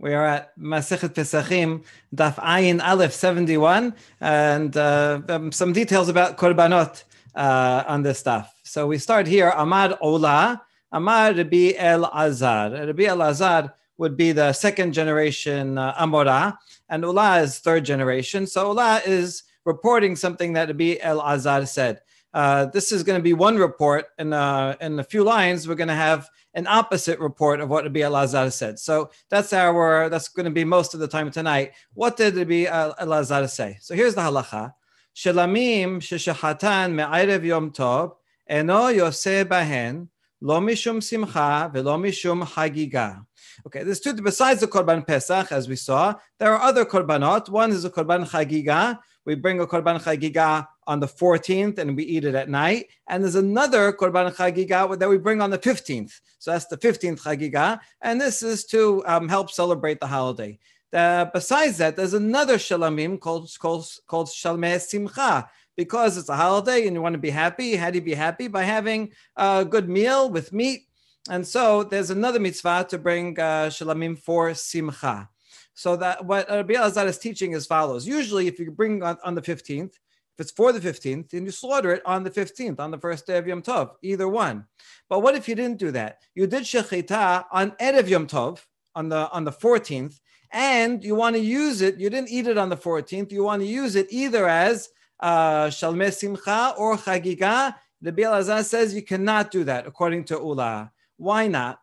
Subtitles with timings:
[0.00, 1.82] We are at Masechet Pesachim,
[2.14, 7.02] Daf Ayin Aleph 71, and uh, um, some details about Korbanot
[7.34, 8.54] uh, on this stuff.
[8.62, 10.62] So we start here, Amad Ula,
[10.94, 12.70] Amad Rabbi El Azar.
[12.70, 16.56] Rabbi El Azar would be the second generation uh, Amora,
[16.88, 18.46] and Ula is third generation.
[18.46, 22.02] So Ula is reporting something that Rabbi El Azar said.
[22.32, 25.74] Uh, this is going to be one report, and uh, in a few lines, we're
[25.74, 26.28] going to have
[26.58, 28.80] an opposite report of what Rabbi Elazar said.
[28.80, 31.72] So that's our that's going to be most of the time tonight.
[31.94, 33.78] What did Rabbi uh, Elazar say?
[33.80, 34.72] So here's the halacha:
[35.14, 38.16] Shelamim sheshachatan me'arev yom tov
[38.48, 40.08] eno yoseh bahen
[40.40, 43.24] lo mishum simcha velo mishum hagiga.
[43.64, 44.14] Okay, there's two.
[44.14, 47.48] Besides the korban pesach, as we saw, there are other korbanot.
[47.48, 48.98] One is a korban chagiga.
[49.24, 52.86] We bring a korban chagiga on the 14th and we eat it at night.
[53.06, 56.20] And there's another Korban Chagiga that we bring on the 15th.
[56.38, 57.78] So that's the 15th Chagiga.
[58.00, 60.58] And this is to um, help celebrate the holiday.
[60.90, 65.48] Besides that, there's another Shalamim called, called, called Shalmei Simcha.
[65.76, 68.48] Because it's a holiday and you want to be happy, how do you be happy?
[68.48, 70.88] By having a good meal with meat.
[71.30, 75.28] And so there's another mitzvah to bring uh, Shalamim for Simcha.
[75.74, 78.04] So that what Rabbi Elazar is teaching is follows.
[78.04, 79.92] Usually, if you bring on, on the 15th,
[80.38, 83.26] if it's for the 15th, then you slaughter it on the 15th, on the first
[83.26, 84.66] day of Yom Tov, either one.
[85.08, 86.20] But what if you didn't do that?
[86.36, 90.20] You did Shechita on Erev Yom Tov, on the, on the 14th,
[90.52, 93.62] and you want to use it, you didn't eat it on the 14th, you want
[93.62, 97.74] to use it either as uh, Simcha or Chagiga.
[98.00, 100.92] The Elazar says you cannot do that according to Ula.
[101.16, 101.80] Why not?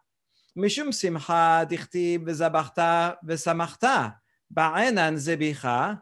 [0.58, 4.16] Mishum Simcha dichti v'zabachta v'samachta
[4.54, 6.02] ba'enan zebicha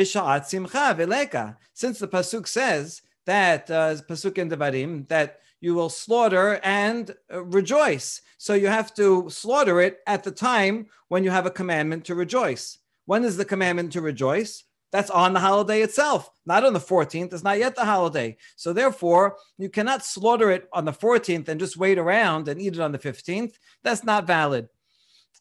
[0.00, 1.58] Bishat Simcha.
[1.74, 7.44] Since the Pasuk says that, uh, Pasuk in Devarim, that you will slaughter and uh,
[7.44, 8.22] rejoice.
[8.38, 12.14] So you have to slaughter it at the time when you have a commandment to
[12.14, 12.78] rejoice.
[13.04, 14.64] When is the commandment to rejoice?
[14.90, 17.34] That's on the holiday itself, not on the 14th.
[17.34, 18.38] It's not yet the holiday.
[18.56, 22.74] So therefore, you cannot slaughter it on the 14th and just wait around and eat
[22.74, 23.52] it on the 15th.
[23.84, 24.68] That's not valid.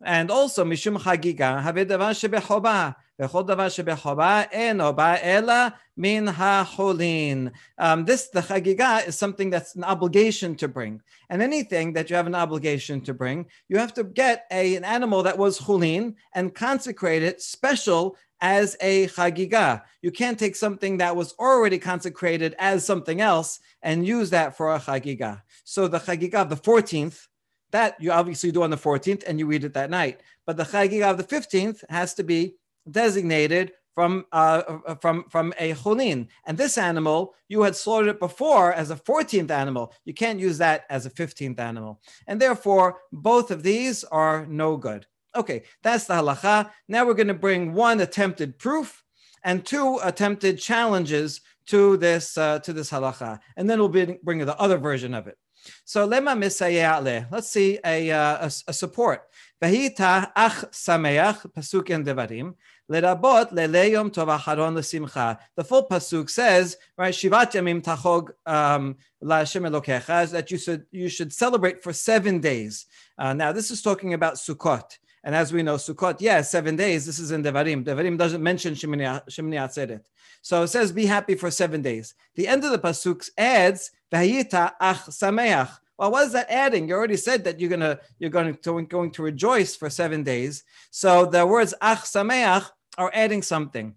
[0.01, 7.51] And also, Mishum Chagiga, Shebechoba, Vechol Davar Shebechoba, Eno Ba'ela Min HaCholin.
[7.77, 11.01] Um, this, the Chagiga, is something that's an obligation to bring.
[11.29, 14.85] And anything that you have an obligation to bring, you have to get a, an
[14.85, 19.81] animal that was Chulin and consecrate it special as a chagiga.
[20.01, 24.73] You can't take something that was already consecrated as something else and use that for
[24.73, 25.41] a chagiga.
[25.65, 27.27] So the chagiga of the 14th
[27.71, 30.21] that you obviously do on the 14th and you read it that night.
[30.45, 32.55] But the Chagiga of the 15th has to be
[32.89, 36.27] designated from uh, uh, from from a cholin.
[36.45, 39.93] And this animal, you had slaughtered it before as a 14th animal.
[40.05, 41.99] You can't use that as a 15th animal.
[42.25, 45.05] And therefore, both of these are no good.
[45.35, 46.71] Okay, that's the halacha.
[46.87, 49.03] Now we're going to bring one attempted proof
[49.43, 54.39] and two attempted challenges to this uh, to this halacha, and then we'll be, bring
[54.39, 55.37] the other version of it.
[55.85, 59.23] So Let's see a, uh, a, a support.
[59.61, 62.55] Ach sameach pasuk in devarim
[62.89, 65.37] leleyom tov acharon lesimcha.
[65.55, 70.85] The full pasuk says, right, shivat yamim tachog um, la Hashem elokecha, that you should
[70.91, 72.85] you should celebrate for seven days.
[73.17, 74.97] Uh, now this is talking about Sukkot.
[75.23, 77.05] And as we know, Sukkot, yeah, seven days.
[77.05, 77.83] This is in Devarim.
[77.83, 80.01] Devarim doesn't mention Shemini Atzeret.
[80.41, 82.15] So it says, be happy for seven days.
[82.35, 85.69] The end of the Pasuk adds, Vahita ach sameach.
[85.97, 86.87] Well, what is that adding?
[86.87, 90.63] You already said that you're gonna you're going to going to rejoice for seven days.
[90.91, 93.95] So the words ach sameach are adding something.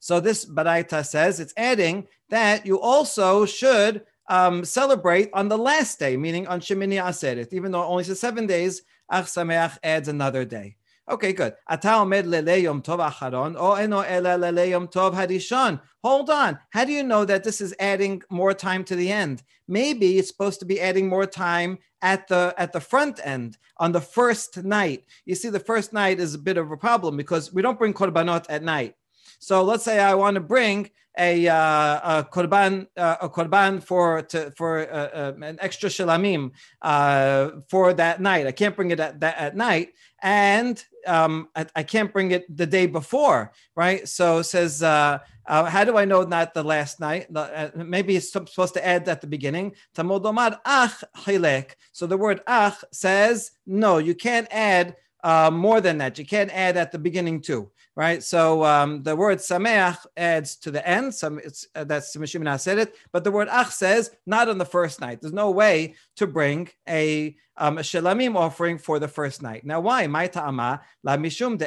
[0.00, 5.98] So this Baraita says it's adding that you also should um, celebrate on the last
[5.98, 8.82] day, meaning on Shemini Aseret, even though it only says seven days.
[9.10, 10.76] Ach sameach adds another day.
[11.08, 11.54] Okay, good.
[11.68, 15.80] Ata omed lele yom tov acharon o eno ela lele yom tov hadishon.
[16.02, 16.58] Hold on.
[16.70, 19.44] How do you know that this is adding more time to the end?
[19.68, 23.92] Maybe it's supposed to be adding more time at the at the front end on
[23.92, 25.04] the first night.
[25.24, 27.94] You see, the first night is a bit of a problem because we don't bring
[27.94, 28.96] korbanot at night.
[29.38, 34.22] So let's say I want to bring a, uh, a korban, uh, a korban for
[34.22, 36.50] to, for uh, uh an extra shalamim
[36.82, 38.46] uh, for that night.
[38.46, 39.90] I can't bring it at, that, at night,
[40.22, 44.06] and um, I, I, can't bring it the day before, right?
[44.08, 47.28] So it says, uh, how do I know not the last night?
[47.76, 49.74] maybe it's supposed to add at the beginning.
[49.94, 51.74] Tamod ach.
[51.92, 54.96] So the word ach says no, you can't add
[55.26, 56.18] uh, more than that.
[56.20, 58.22] You can't add at the beginning too, right?
[58.22, 61.12] So um, the word sameach adds to the end.
[61.12, 64.64] Some it's uh, that's Mishimina said it, but the word ach says not on the
[64.64, 65.20] first night.
[65.20, 69.66] There's no way to bring a um, a shelamim offering for the first night.
[69.66, 70.06] Now, why?
[70.06, 71.60] La mishum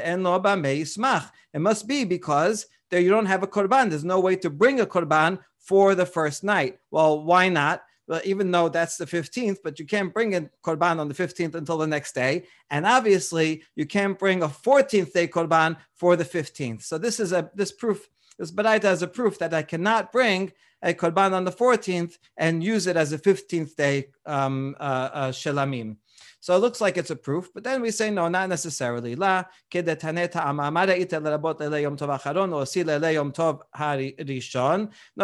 [1.54, 3.90] It must be because there you don't have a korban.
[3.90, 6.80] There's no way to bring a korban for the first night.
[6.92, 7.84] Well, why not?
[8.10, 11.54] Well, even though that's the 15th, but you can't bring in korban on the 15th
[11.54, 12.46] until the next day.
[12.72, 16.82] And obviously, you can't bring a 14th day korban for the 15th.
[16.82, 18.10] So this is a this proof.
[18.40, 20.52] This baraita is a proof that I cannot bring
[20.82, 25.32] a korban on the 14th and use it as a 15th day um, uh, uh,
[25.32, 25.98] shelamim.
[26.42, 29.16] So it looks like it's a proof, but then we say no, not necessarily.
[29.16, 29.44] La.
[29.74, 29.82] No,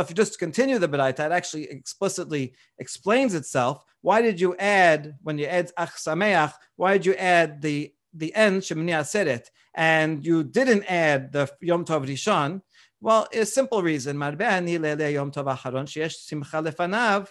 [0.02, 3.84] if you just continue the beraita, it actually explicitly explains itself.
[4.02, 6.54] Why did you add when you add ach sameach?
[6.76, 11.86] Why did you add the the end shemini aseret and you didn't add the yom
[11.86, 12.62] tov rishon?
[13.02, 14.18] Well, a simple reason.
[14.18, 17.30] Yom tov acharon simcha lefanav.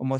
[0.00, 0.18] I'm um,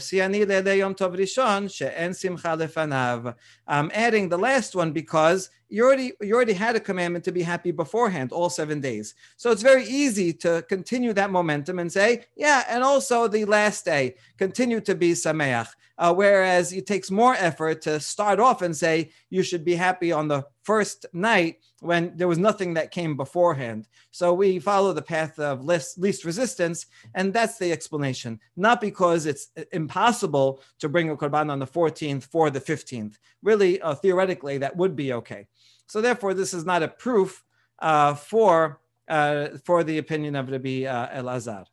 [3.93, 7.73] adding the last one because you already you already had a commandment to be happy
[7.73, 9.17] beforehand, all seven days.
[9.37, 13.85] So it's very easy to continue that momentum and say, yeah, and also the last
[13.85, 15.69] day, continue to be sameach.
[15.97, 20.11] Uh, whereas it takes more effort to start off and say you should be happy
[20.11, 23.87] on the first night when there was nothing that came beforehand.
[24.11, 28.41] So we follow the path of least, least resistance, and that's the explanation.
[28.57, 33.19] Not because it's impossible to bring a korban on the 14th for the 15th.
[33.43, 35.47] Really, uh, theoretically, that would be okay.
[35.87, 37.45] So therefore, this is not a proof
[37.79, 41.67] uh, for uh, for the opinion of Rabbi uh, Elazar.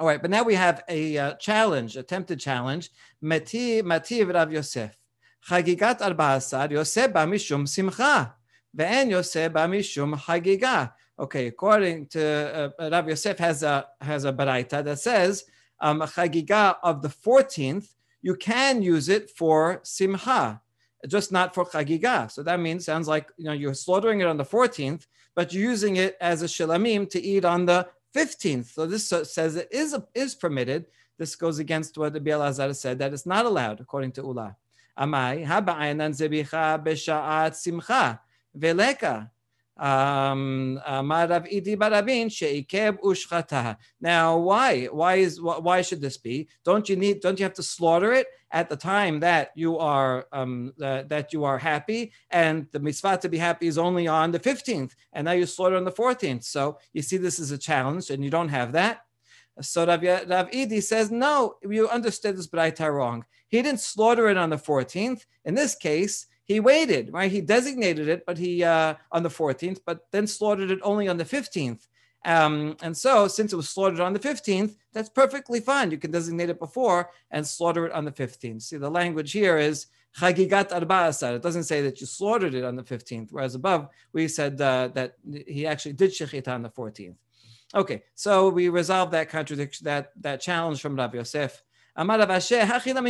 [0.00, 2.88] All right, but now we have a uh, challenge, attempted challenge.
[3.20, 4.96] Mati Mativ Rav Yosef.
[5.46, 8.34] Chagigat Arba Asar Yosef Mishum Simcha.
[8.74, 10.94] Ve'en Yosef ba Mishum Chagiga.
[11.18, 15.44] Okay, according to uh, Rav Yosef has a has a baraita that says
[15.80, 17.88] um, Chagiga of the 14th,
[18.22, 20.62] you can use it for Simcha
[21.08, 22.30] just not for chagiga.
[22.30, 25.62] So that means sounds like you know you're slaughtering it on the 14th, but you're
[25.62, 28.66] using it as a shilamim to eat on the 15th.
[28.66, 30.86] So this says it is is permitted.
[31.18, 34.56] This goes against what the Biel Azar said that it's not allowed according to Ula.
[34.98, 38.20] Amai haba'anan zebicha b'sha'at simcha
[38.56, 39.30] veleka.
[39.80, 40.78] Um,
[44.00, 44.86] now, why?
[44.92, 46.48] Why is why should this be?
[46.64, 47.20] Don't you need?
[47.20, 51.32] Don't you have to slaughter it at the time that you are um, uh, that
[51.32, 52.12] you are happy?
[52.30, 55.76] And the mitzvah to be happy is only on the fifteenth, and now you slaughter
[55.76, 56.44] on the fourteenth.
[56.44, 59.00] So you see, this is a challenge, and you don't have that.
[59.62, 63.24] So Rav, Rav Idi says, no, you understood this Braita wrong.
[63.48, 65.26] He didn't slaughter it on the 14th.
[65.44, 67.30] In this case, he waited, right?
[67.30, 71.16] He designated it, but he uh, on the 14th, but then slaughtered it only on
[71.16, 71.86] the 15th.
[72.24, 75.92] Um, and so, since it was slaughtered on the 15th, that's perfectly fine.
[75.92, 78.62] You can designate it before and slaughter it on the 15th.
[78.62, 79.86] See, the language here is
[80.18, 81.36] chagigat arba'asar.
[81.36, 84.88] It doesn't say that you slaughtered it on the 15th, whereas above we said uh,
[84.94, 87.14] that he actually did shechita on the 14th.
[87.76, 91.62] Okay, so we resolved that contradiction, that that challenge from Rabbi Yosef.
[91.96, 92.28] Amar Rav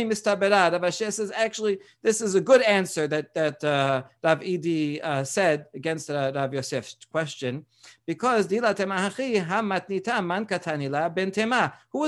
[0.05, 0.71] Mistabera.
[0.71, 5.23] Rav Ashi says, actually, this is a good answer that, that uh, Rav Idi uh,
[5.23, 7.65] said against uh, Rav Yosef's question,
[8.05, 11.31] because Dila Temahachi Hamatnita Man Katanila Ben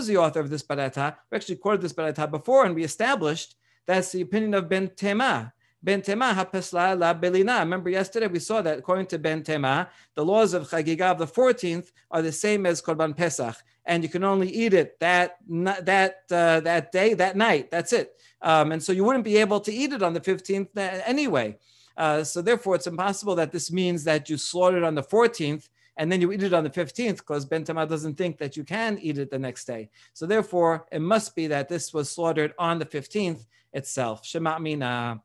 [0.07, 1.15] the author of this barata?
[1.31, 3.55] We actually quoted this barata before, and we established
[3.85, 5.53] that's the opinion of Ben Tema.
[5.83, 7.59] Ben Tema hapesla la belina.
[7.59, 11.27] Remember yesterday we saw that according to Ben Tema, the laws of Chagiga of the
[11.27, 13.55] 14th are the same as Korban Pesach,
[13.85, 17.69] and you can only eat it that that uh, that day, that night.
[17.69, 18.13] That's it.
[18.41, 20.69] Um, and so you wouldn't be able to eat it on the 15th
[21.05, 21.57] anyway.
[21.97, 25.67] Uh, so therefore, it's impossible that this means that you slaughtered on the 14th
[25.97, 28.63] and then you eat it on the 15th because Ben Tema doesn't think that you
[28.63, 29.89] can eat it the next day.
[30.13, 34.25] So therefore, it must be that this was slaughtered on the 15th itself.
[34.25, 35.21] Shema mina.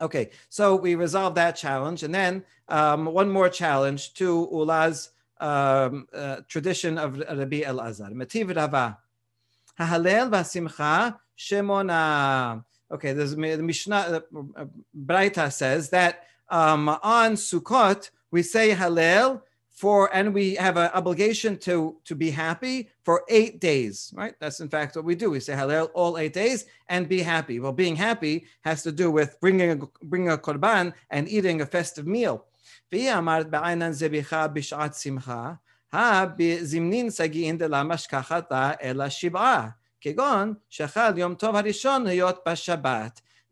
[0.00, 2.02] Okay, so we resolved that challenge.
[2.02, 8.12] And then um, one more challenge to Ula's um, uh, tradition of Rabbi Elazar.
[8.12, 8.98] Mativ Rava.
[9.78, 12.64] Hahalel v'simcha shemona.
[12.92, 14.22] Okay, there's the Mishnah,
[14.56, 14.64] uh,
[14.96, 19.42] Braita says that um, on Sukkot, we say Halel
[19.80, 24.34] for and we have an obligation to to be happy for eight days right?
[24.38, 25.30] That's in fact what we do.
[25.30, 27.60] We say hallel all eight days and be happy.
[27.60, 31.66] Well being happy has to do with bringing a, bringing a korban and eating a
[31.66, 32.44] festive meal.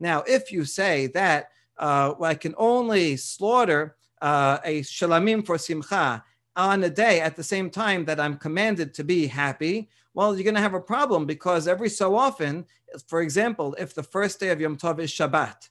[0.00, 6.24] Now, if you say that uh, I can only slaughter uh, a shalamim for simcha
[6.56, 10.44] on a day at the same time that I'm commanded to be happy, well, you're
[10.44, 12.66] going to have a problem because every so often,
[13.06, 15.68] for example, if the first day of Yom Tov is Shabbat,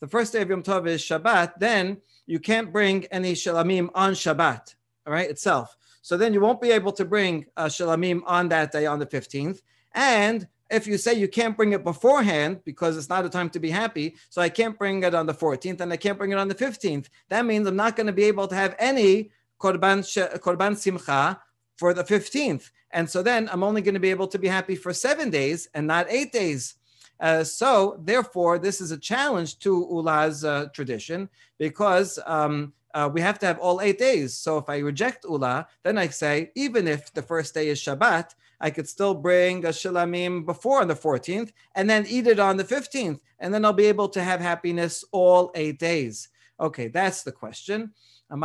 [0.00, 4.12] the first day of Yom Tov is Shabbat, then you can't bring any shalamim on
[4.14, 4.74] Shabbat,
[5.06, 5.76] all right, itself.
[6.00, 9.06] So then you won't be able to bring uh, shalamim on that day on the
[9.06, 9.60] 15th.
[9.94, 13.58] And if you say you can't bring it beforehand because it's not a time to
[13.58, 16.38] be happy, so I can't bring it on the 14th and I can't bring it
[16.38, 20.00] on the 15th, that means I'm not going to be able to have any korban,
[20.40, 21.40] korban simcha
[21.76, 22.70] for the 15th.
[22.92, 25.68] And so then I'm only going to be able to be happy for seven days
[25.74, 26.74] and not eight days.
[27.18, 33.20] Uh, so therefore, this is a challenge to Ulah's uh, tradition because um, uh, we
[33.20, 34.36] have to have all eight days.
[34.36, 38.34] So if I reject Ulah, then I say, even if the first day is Shabbat,
[38.60, 42.56] I could still bring a shilamim before on the 14th and then eat it on
[42.56, 43.20] the 15th.
[43.38, 46.28] And then I'll be able to have happiness all eight days.
[46.60, 47.92] Okay, that's the question.
[48.30, 48.36] He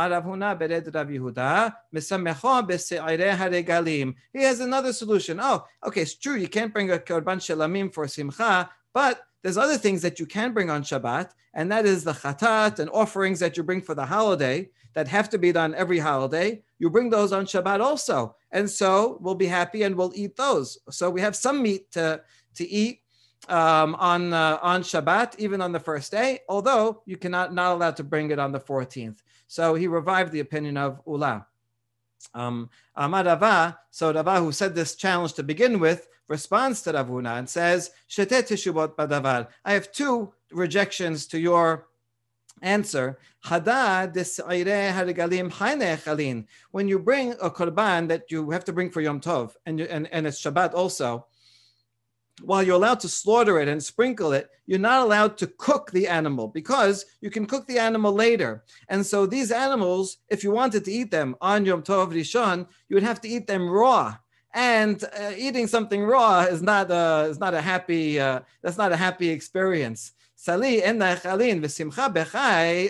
[4.42, 5.38] has another solution.
[5.40, 6.34] Oh, okay, it's true.
[6.34, 10.52] You can't bring a korban shelamim for simcha, but there's other things that you can
[10.52, 14.06] bring on Shabbat, and that is the chatat and offerings that you bring for the
[14.06, 16.62] holiday that have to be done every holiday.
[16.78, 20.78] You bring those on Shabbat also, and so we'll be happy and we'll eat those.
[20.90, 22.22] So we have some meat to
[22.54, 23.02] to eat
[23.48, 27.96] um, on uh, on Shabbat, even on the first day, although you cannot not allowed
[27.96, 29.18] to bring it on the 14th.
[29.46, 31.46] So he revived the opinion of Ula.
[32.34, 37.90] Um, so Rava, who said this challenge to begin with, responds to Ravuna and says,
[38.08, 39.48] Shetet teshubot badavar.
[39.64, 41.86] I have two rejections to your
[42.62, 43.18] answer.
[43.50, 43.68] When
[46.88, 50.26] you bring a korban that you have to bring for Yom Tov, and, and, and
[50.26, 51.26] it's Shabbat also,
[52.42, 56.06] while you're allowed to slaughter it and sprinkle it, you're not allowed to cook the
[56.06, 58.64] animal because you can cook the animal later.
[58.88, 62.96] And so these animals, if you wanted to eat them on Yom Tov Rishon, you
[62.96, 64.16] would have to eat them raw.
[64.54, 68.92] And uh, eating something raw is not a, is not a happy uh, that's not
[68.92, 70.12] a happy experience.
[70.34, 70.80] Sali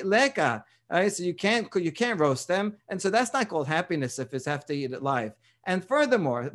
[0.04, 0.64] leka.
[0.88, 4.32] Right, so you can't you can't roast them, and so that's not called happiness if
[4.32, 5.32] it's have to eat it live.
[5.64, 6.48] And furthermore,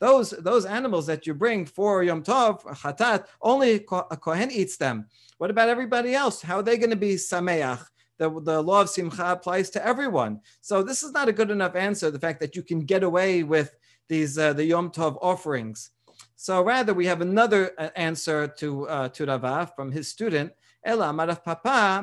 [0.00, 5.06] those those animals that you bring for Yom Tov, Chatat, only a Kohen eats them.
[5.36, 6.40] What about everybody else?
[6.40, 7.84] How are they going to be Sameach?
[8.18, 10.40] The, the law of Simcha applies to everyone.
[10.60, 13.42] So this is not a good enough answer, the fact that you can get away
[13.42, 13.74] with
[14.08, 15.90] these uh, the Yom Tov offerings.
[16.36, 20.52] So rather, we have another uh, answer to uh, to Rava from his student.
[20.84, 21.12] Ela
[21.44, 22.02] papa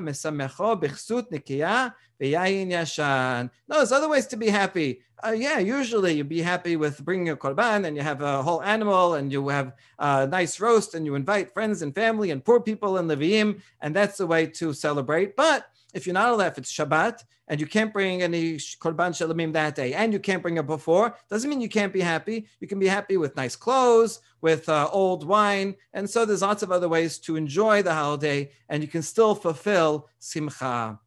[2.29, 3.49] yashan.
[3.67, 5.01] No, there's other ways to be happy.
[5.23, 8.61] Uh, yeah, usually you'd be happy with bringing a korban and you have a whole
[8.63, 12.59] animal and you have a nice roast and you invite friends and family and poor
[12.59, 15.35] people and Leviim, and that's the way to celebrate.
[15.35, 19.51] But if you're not allowed, if it's Shabbat and you can't bring any korban shalamim
[19.53, 22.47] that day, and you can't bring it before, doesn't mean you can't be happy.
[22.59, 26.63] You can be happy with nice clothes, with uh, old wine, and so there's lots
[26.63, 30.99] of other ways to enjoy the holiday, and you can still fulfill simcha.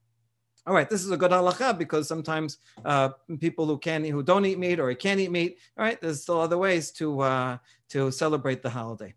[0.66, 4.46] All right, this is a good halacha because sometimes uh, people who can who don't
[4.46, 7.58] eat meat or can't eat meat, all right, there's still other ways to uh,
[7.90, 9.14] to celebrate the holiday.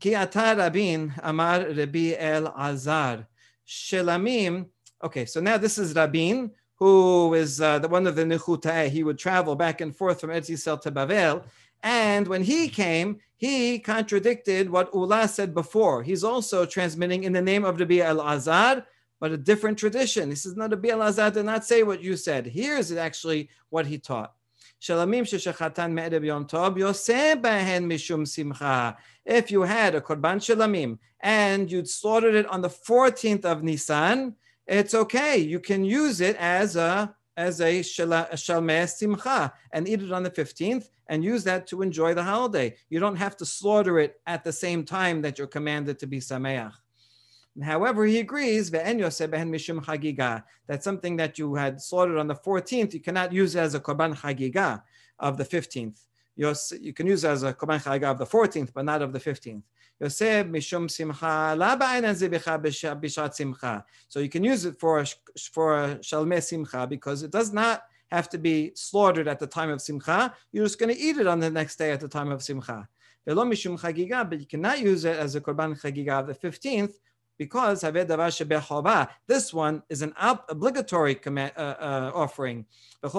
[0.00, 3.28] Ki rabin amar Rabbi El Azar
[3.66, 4.66] shelamim
[5.04, 8.88] Okay, so now this is Rabin, who is uh, the one of the Nechutei.
[8.88, 11.42] He would travel back and forth from Eretz Yisrael to Bavel.
[11.82, 16.04] And when he came, he contradicted what Ula said before.
[16.04, 18.86] He's also transmitting in the name of Rabbi El Azar,
[19.22, 20.30] but a different tradition.
[20.30, 22.44] He says, no, Rabbi El Azar did not say what you said.
[22.44, 24.32] Here's actually what he taught.
[24.80, 24.96] If you
[29.62, 34.34] had a korban shalamim and you'd slaughtered it on the 14th of Nisan,
[34.66, 35.38] it's okay.
[35.38, 40.30] You can use it as a as a shalmei simcha and eat it on the
[40.30, 42.74] 15th and use that to enjoy the holiday.
[42.90, 46.18] You don't have to slaughter it at the same time that you're commanded to be
[46.18, 46.72] sameach.
[47.60, 48.84] However, he agrees that
[50.80, 54.82] something that you had slaughtered on the 14th, you cannot use as a korban chagiga
[55.18, 56.00] of the 15th.
[56.34, 59.62] You can use as a korban chagiga of the 14th, but not of the 15th.
[60.00, 60.90] Yosef mishum
[63.34, 63.84] simcha.
[64.08, 65.04] So you can use it for
[65.52, 69.80] for shalmei simcha because it does not have to be slaughtered at the time of
[69.82, 70.34] simcha.
[70.50, 72.88] You're just going to eat it on the next day at the time of simcha.
[73.24, 76.94] But you cannot use it as a korban chagiga of the 15th
[77.38, 77.80] because
[79.26, 80.12] this one is an
[80.48, 82.66] obligatory command, uh, uh, offering.
[83.02, 83.10] And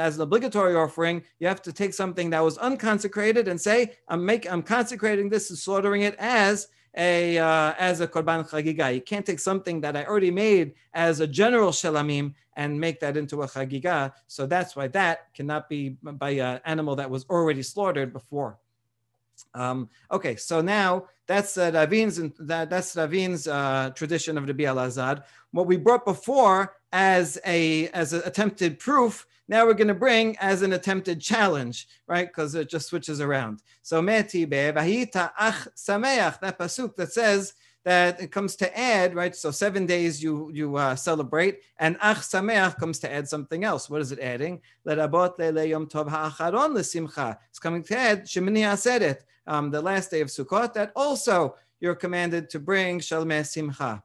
[0.00, 4.24] as an obligatory offering, you have to take something that was unconsecrated and say, I'm,
[4.24, 8.92] make, I'm consecrating this and slaughtering it as a uh, as a korban chagiga.
[8.92, 13.16] You can't take something that I already made as a general shelamim and make that
[13.16, 14.12] into a chagiga.
[14.26, 18.58] So that's why that cannot be by an animal that was already slaughtered before.
[19.54, 25.22] Um, okay, so now that's uh, Ravin's that, that's Ravin's uh, tradition of the Bialazad.
[25.52, 30.36] What we brought before as a as an attempted proof, now we're going to bring
[30.38, 32.26] as an attempted challenge, right?
[32.26, 33.62] Because it just switches around.
[33.82, 37.54] So meti vahita ach sameach that pasuk that says
[37.85, 39.35] that it comes to add, right?
[39.35, 43.89] So seven days you you uh, celebrate, and Ach Sameach comes to add something else.
[43.89, 44.61] What is it adding?
[44.87, 47.37] Lerabot lele yom tov ha'acharon lesimcha.
[47.49, 50.73] It's coming to add Shemini Aseret, um, the last day of Sukkot.
[50.73, 54.01] That also you're commanded to bring Shalmei Simcha.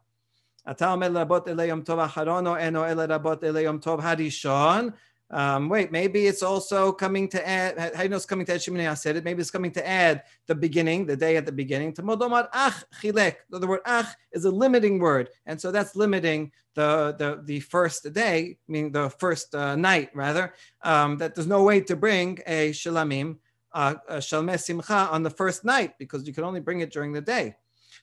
[0.71, 4.91] אתה אומר לרבות אלי יום טוב אחרון או אינו אלא רבות אלי יום טוב הראשון
[5.32, 8.86] um, wait, maybe it's also coming to add, you know it's coming to add Shemini
[8.86, 9.24] Aseret?
[9.24, 11.94] Maybe it's coming to add the beginning, the day at the beginning.
[11.94, 13.38] To Ach Chilek.
[13.50, 15.30] The word Ach is a limiting word.
[15.48, 20.54] And so that's limiting the, the, the first day, meaning the first uh, night, rather,
[20.84, 23.38] um, that there's no way to bring a Shalamim,
[23.74, 27.14] uh, a Shalmei Simcha on the first night because you can only bring it during
[27.14, 27.56] the day.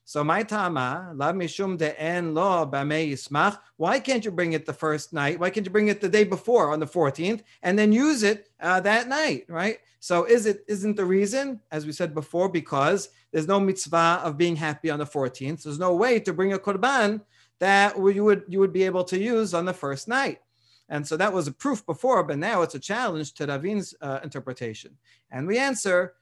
[0.04, 3.58] So my tama, la mishum de en lo yismach.
[3.76, 5.38] Why can't you bring it the first night?
[5.38, 8.48] Why can't you bring it the day before on the 14th and then use it
[8.60, 9.78] uh, that night, right?
[10.00, 14.36] So is it isn't the reason, as we said before, because there's no mitzvah of
[14.36, 15.62] being happy on the 14th.
[15.62, 17.20] There's no way to bring a korban
[17.60, 20.40] that you would you would be able to use on the first night.
[20.88, 24.18] And so that was a proof before, but now it's a challenge to Ravin's uh,
[24.24, 24.98] interpretation.
[25.30, 26.14] And we answer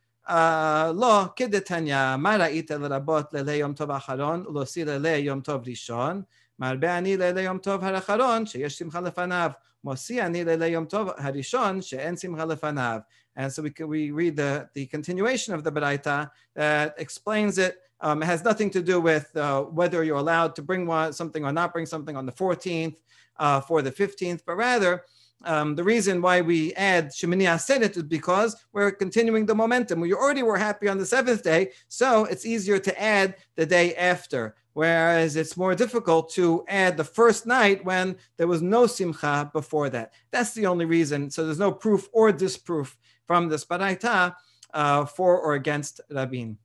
[0.94, 6.22] לא, כדתניא, מה ראית לרבות לילי יום טוב אחרון, ולהוציא לילי יום טוב ראשון?
[6.60, 9.52] מרבה אני לילי יום טוב האחרון, שיש שמחה לפניו.
[9.84, 13.00] מוציא אני לילי יום טוב הראשון, שאין שמחה לפניו.
[13.38, 17.76] And so we, we read the, the continuation of the Baraita that explains it.
[18.00, 21.44] Um, it has nothing to do with uh, whether you're allowed to bring one, something
[21.44, 22.98] or not bring something on the 14th
[23.38, 25.04] uh, for the 15th, but rather
[25.45, 30.01] um, the reason why we add Shemini Aseret is because we're continuing the momentum.
[30.01, 33.95] We already were happy on the seventh day, so it's easier to add the day
[33.95, 34.55] after.
[34.75, 39.89] Whereas it's more difficult to add the first night when there was no simcha before
[39.91, 40.13] that.
[40.31, 41.31] That's the only reason.
[41.31, 44.35] So there's no proof or disproof from this baraita
[44.73, 46.59] uh, for or against Rabin.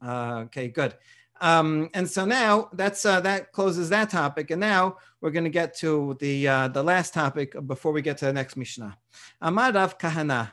[0.00, 0.94] Uh, okay, good.
[1.44, 5.50] Um, and so now that's uh, that closes that topic, and now we're going to
[5.50, 8.96] get to the uh, the last topic before we get to the next Mishnah.
[9.42, 10.52] Amar Rav Kahana,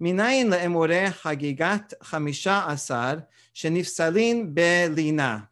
[0.00, 5.48] minayin le'emore hagigat chamisha asar shenifsalin belina.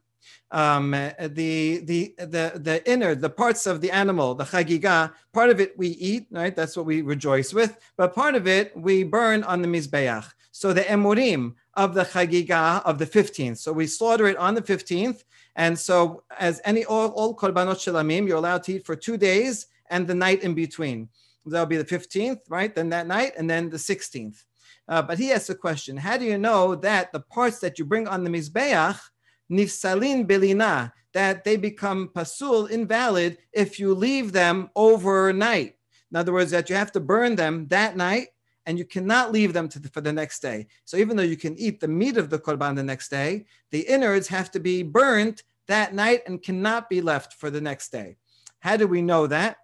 [0.52, 5.58] Um, the, the, the, the inner, the parts of the animal, the chagiga, part of
[5.58, 6.54] it we eat, right?
[6.54, 7.76] That's what we rejoice with.
[7.96, 10.32] But part of it we burn on the mizbeach.
[10.56, 13.58] So the emurim of the chagiga of the 15th.
[13.58, 15.24] So we slaughter it on the 15th.
[15.56, 19.66] And so as any all, all korbanot shalamim, you're allowed to eat for two days
[19.90, 21.08] and the night in between.
[21.44, 22.72] That'll be the 15th, right?
[22.72, 24.44] Then that night, and then the 16th.
[24.86, 27.84] Uh, but he asks a question: How do you know that the parts that you
[27.84, 29.00] bring on the mizbeach
[29.50, 35.74] nifsalin belina that they become pasul invalid if you leave them overnight?
[36.12, 38.28] In other words, that you have to burn them that night
[38.66, 40.66] and you cannot leave them the, for the next day.
[40.84, 43.80] So even though you can eat the meat of the korban the next day, the
[43.80, 48.16] innards have to be burnt that night and cannot be left for the next day.
[48.60, 49.58] How do we know that?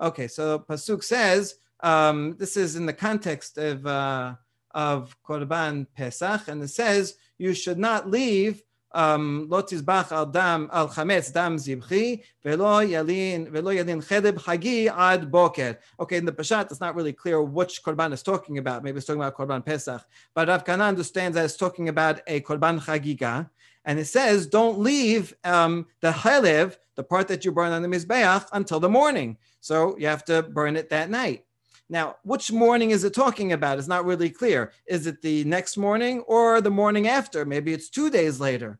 [0.00, 4.34] Okay, so pasuk says um, this is in the context of uh,
[4.74, 8.62] of korban pesach, and it says you should not leave
[8.94, 15.30] lotis תזבח al dam על חמץ dam zibchi velo yalin velo yalin חלב hagi ad
[15.30, 18.82] boker Okay, in the pesach, it's not really clear which korban is talking about.
[18.82, 20.02] Maybe it's talking about korban Pesach.
[20.34, 23.48] But Rav Kahana understands that it's talking about a korban chagiga,
[23.84, 27.88] and it says, don't leave um, the halev the part that you burn on the
[27.88, 29.38] mizbeach, until the morning.
[29.60, 31.44] So you have to burn it that night.
[31.92, 33.78] Now, which morning is it talking about?
[33.78, 34.72] It's not really clear.
[34.86, 37.44] Is it the next morning or the morning after?
[37.44, 38.78] Maybe it's two days later.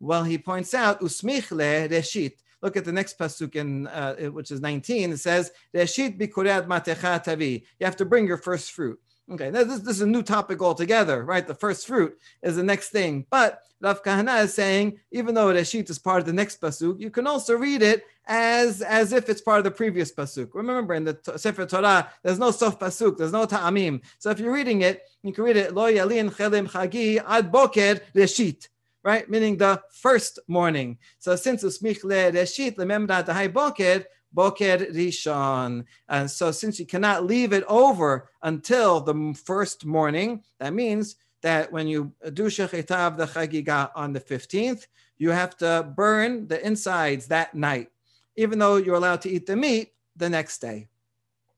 [0.00, 2.36] Well, he points out, usmichle reshit.
[2.62, 5.12] Look at the next pasuk in uh, which is 19.
[5.12, 8.98] It says, "Reshit bikurat matecha tavi." You have to bring your first fruit.
[9.30, 11.46] Okay, now this, this is a new topic altogether, right?
[11.46, 13.26] The first fruit is the next thing.
[13.30, 17.10] But Rav Kahana is saying, even though Reshit is part of the next pasuk, you
[17.10, 20.50] can also read it as as if it's part of the previous pasuk.
[20.54, 24.02] Remember, in the Sefer Torah, there's no sof pasuk, there's no ta'amim.
[24.18, 28.00] So if you're reading it, you can read it lo yalin chelim chagi ad boker
[28.14, 28.68] reshit.
[29.02, 30.96] Right, meaning the first morning.
[31.18, 35.84] So since usmich le reshit lememra dahai boker, boker rishon.
[36.08, 41.70] And so since you cannot leave it over until the first morning, that means that
[41.70, 44.86] when you do shechitav the chagiga on the 15th,
[45.18, 47.88] you have to burn the insides that night,
[48.36, 50.88] even though you're allowed to eat the meat the next day.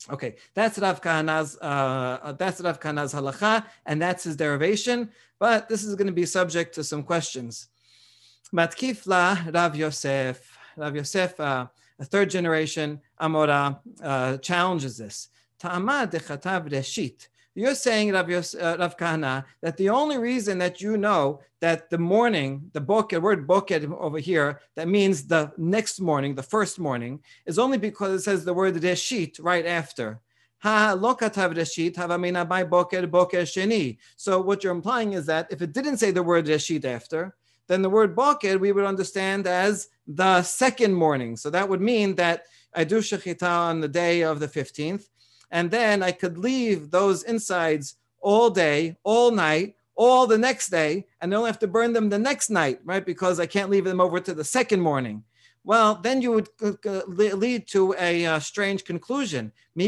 [0.08, 5.10] Okay, that's Rav Kahana's uh, that's Rav Kahana's halacha, and that's his derivation.
[5.38, 7.68] But this is going to be subject to some questions.
[8.54, 11.66] Matkifla Rav Yosef, Rav Yosef, uh,
[11.98, 15.28] a third generation Amora, uh, challenges this.
[15.58, 17.28] Ta'amad dechatav reshit.
[17.58, 21.96] You're saying, Rav, uh, Rav Kahana, that the only reason that you know that the
[21.96, 27.20] morning, the boker, word boker over here, that means the next morning, the first morning,
[27.46, 30.20] is only because it says the word reshit right after.
[30.62, 30.98] So
[34.40, 37.34] what you're implying is that if it didn't say the word reshit after,
[37.68, 41.36] then the word boker we would understand as the second morning.
[41.38, 45.08] So that would mean that I do shechita on the day of the 15th,
[45.50, 51.06] and then I could leave those insides all day, all night, all the next day,
[51.20, 53.04] and I only have to burn them the next night, right?
[53.04, 55.24] Because I can't leave them over to the second morning.
[55.64, 56.48] Well, then you would
[57.08, 59.50] lead to a uh, strange conclusion.
[59.76, 59.84] Can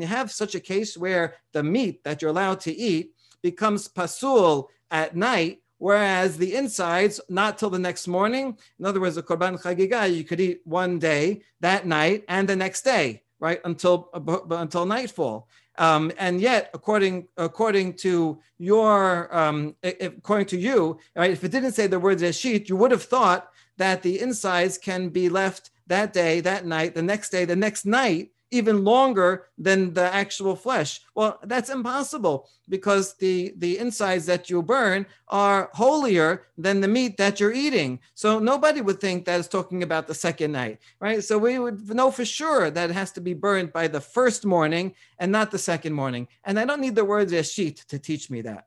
[0.00, 4.70] you have such a case where the meat that you're allowed to eat becomes pasul
[4.92, 8.56] at night whereas the insides, not till the next morning.
[8.78, 12.54] In other words, the Korban Chagiga, you could eat one day, that night, and the
[12.54, 14.08] next day, right, until,
[14.48, 15.48] until nightfall.
[15.78, 21.72] Um, and yet, according according to your um, according to you, right, if it didn't
[21.72, 26.12] say the word sheet, you would have thought that the insides can be left that
[26.12, 31.00] day, that night, the next day, the next night, even longer than the actual flesh.
[31.14, 37.16] Well, that's impossible because the, the insides that you burn are holier than the meat
[37.16, 37.98] that you're eating.
[38.14, 41.24] So nobody would think that it's talking about the second night, right?
[41.24, 44.44] So we would know for sure that it has to be burned by the first
[44.44, 46.28] morning and not the second morning.
[46.44, 48.66] And I don't need the word reshit to teach me that.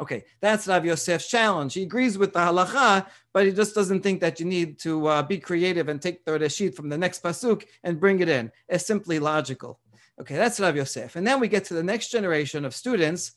[0.00, 1.74] Okay, that's Rav Yosef's challenge.
[1.74, 5.22] He agrees with the halacha, but he just doesn't think that you need to uh,
[5.22, 8.50] be creative and take the reshit from the next pasuk and bring it in.
[8.66, 9.78] It's simply logical.
[10.18, 11.16] Okay, that's Rav Yosef.
[11.16, 13.32] And then we get to the next generation of students.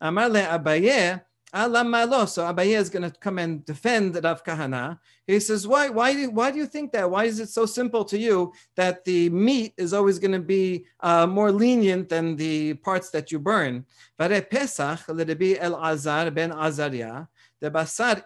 [0.00, 4.98] Amar le Abaye, So Abaye is going to come and defend Rav Kahana.
[5.26, 7.10] He says, why, why, do, why do you think that?
[7.10, 10.86] Why is it so simple to you that the meat is always going to be
[11.00, 13.84] uh, more lenient than the parts that you burn?
[14.18, 16.50] Vare Pesach l'Rabbi El Azar ben
[17.60, 18.22] the basar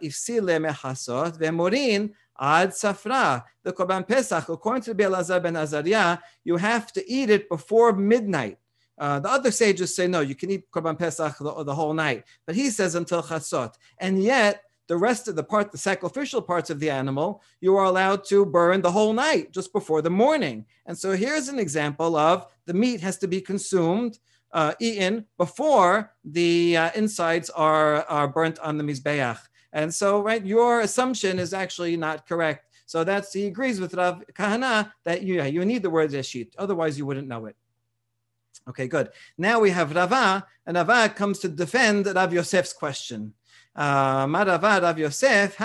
[2.39, 3.45] ad safra.
[3.63, 7.93] The Korban Pesach, according to Rabbi Elazar ben Azariah, you have to eat it before
[7.93, 8.59] midnight.
[8.99, 12.25] Uh, the other sages say no, you can eat korban pesach the, the whole night,
[12.47, 13.75] but he says until chatzot.
[13.99, 17.85] And yet, the rest of the part, the sacrificial parts of the animal, you are
[17.85, 20.67] allowed to burn the whole night just before the morning.
[20.87, 24.19] And so here's an example of the meat has to be consumed,
[24.53, 29.39] uh, eaten before the uh, insides are, are burnt on the mizbeach.
[29.73, 32.69] And so, right, your assumption is actually not correct.
[32.87, 36.99] So that's he agrees with Rav Kahana that you, you need the word reshit, otherwise
[36.99, 37.57] you wouldn't know it.
[38.69, 39.11] Okay, good.
[39.37, 43.35] Now we have Rava, and Rava comes to defend Rav Yosef's question.
[43.77, 45.57] Uh, Rav Yosef,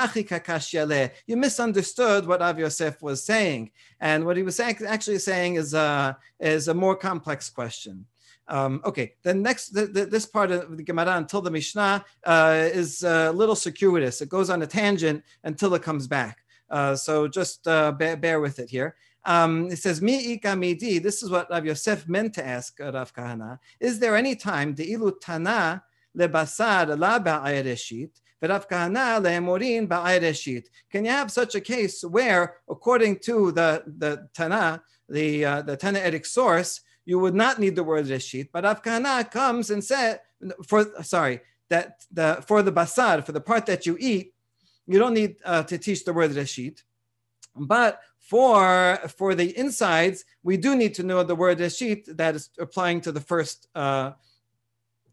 [1.28, 3.72] you misunderstood what Rav Yosef was saying.
[4.02, 8.06] And what he was actually saying is a, is a more complex question.
[8.50, 12.68] Um, okay, the next, the, the, this part of the Gemara until the Mishnah uh,
[12.74, 14.22] is a little circuitous.
[14.22, 16.40] It goes on a tangent until it comes back.
[16.70, 18.96] Uh, so just uh, bear, bear, with it here.
[19.26, 21.00] Um, it says, Mi ika midi.
[21.00, 23.60] This is what Rav Yosef meant to ask Rav Kahana.
[23.80, 25.84] Is there any time, the ilu tana
[26.18, 30.66] lebasar la ba'ayreshit, v'Rav Kahana le'emorin ba'ayreshit?
[30.92, 35.76] Can you have such a case where, according to the, the Tana, the, uh, the
[35.76, 40.22] Tannaitic source, you would not need the word reshit, but Rav Kahana comes and said,
[40.68, 44.34] for, sorry, that the, for the basar, for the part that you eat,
[44.88, 46.84] you don't need uh, to teach the word reshit.
[47.56, 52.52] But for for the insides, we do need to know the word reshit that is
[52.60, 54.12] applying to the first uh,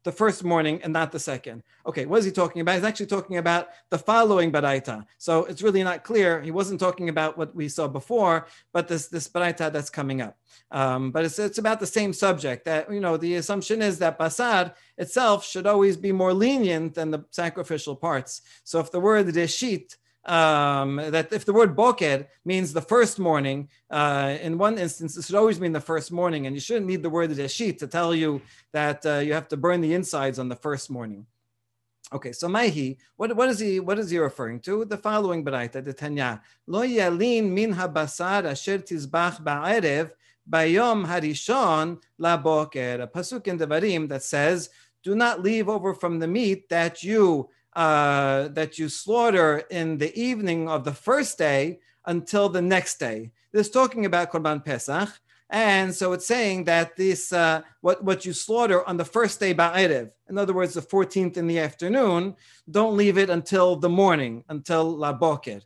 [0.05, 1.63] the first morning and not the second.
[1.87, 2.75] Okay, what is he talking about?
[2.75, 5.05] He's actually talking about the following baraita.
[5.17, 6.43] So it's really not clear.
[6.43, 10.37] He wasn't talking about what we saw before, but this this baraita that's coming up.
[10.71, 12.67] Um, but it's, it's about the same subject.
[12.67, 17.11] That you know, the assumption is that basar itself should always be more lenient than
[17.11, 18.43] the sacrificial parts.
[18.63, 19.97] So if the word reshit
[20.27, 25.25] um, that if the word boker means the first morning, uh, in one instance, it
[25.25, 28.15] should always mean the first morning, and you shouldn't need the word reshit to tell
[28.15, 31.27] you that uh, you have to burn the insides on the first morning.
[32.13, 34.85] Okay, so Maihi, what, what is he what is he referring to?
[34.85, 36.41] The following baraita, the Tanya.
[36.67, 40.11] Lo yalin min habasar asher tizbach ba'erev
[40.49, 43.03] bayom harishon la boker.
[43.03, 44.71] A pasuk in Devarim that says,
[45.03, 50.19] do not leave over from the meat that you uh, that you slaughter in the
[50.19, 53.31] evening of the first day until the next day.
[53.53, 55.11] This is talking about Korban Pesach.
[55.51, 59.55] And so it's saying that this uh, what, what you slaughter on the first day
[59.55, 62.35] Ba'erev, in other words, the 14th in the afternoon,
[62.69, 65.61] don't leave it until the morning, until La Boker,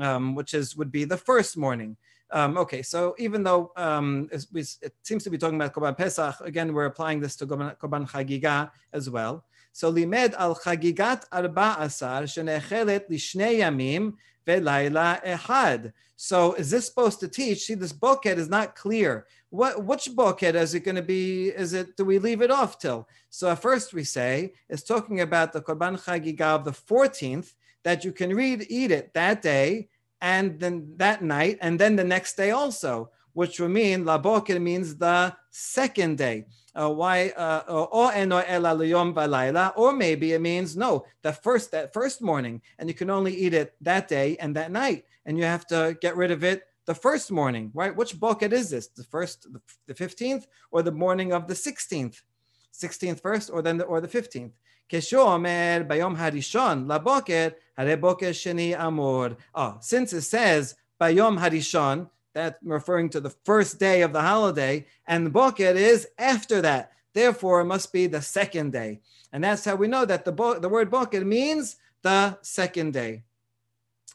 [0.00, 1.96] um, which is would be the first morning.
[2.32, 6.40] Um, okay, so even though um, it, it, seems to be talking about Korban Pesach,
[6.40, 9.44] again, we're applying this to Korban, Korban Chagiga as well.
[9.72, 14.14] So limed al chagigat arba asar shenechelet lishne yamim
[14.46, 15.92] velayla ehad.
[16.16, 17.64] So is this supposed to teach?
[17.64, 19.26] See, this bookhead is not clear.
[19.50, 21.48] What which bookhead is it going to be?
[21.48, 23.08] Is it do we leave it off till?
[23.30, 28.04] So at first we say it's talking about the korban chagiga of the 14th that
[28.04, 29.88] you can read eat it that day
[30.20, 34.60] and then that night and then the next day also, which will mean la boker
[34.60, 38.12] means the second day uh, why uh, uh or
[39.76, 43.54] or maybe it means no, the first that first morning, and you can only eat
[43.54, 46.94] it that day and that night, and you have to get rid of it the
[46.94, 47.94] first morning, right?
[47.94, 48.88] Which bucket is this?
[48.88, 49.46] The first,
[49.86, 52.22] the fifteenth, or the morning of the sixteenth,
[52.70, 54.52] sixteenth first, or then the, or the fifteenth.
[54.90, 56.86] Bayom harishon
[57.76, 59.36] sheni amor.
[59.54, 64.86] Oh, since it says bayom harishon, that referring to the first day of the holiday,
[65.06, 66.92] and the is after that.
[67.14, 69.00] Therefore, it must be the second day.
[69.32, 73.24] And that's how we know that the, bo- the word boker means the second day.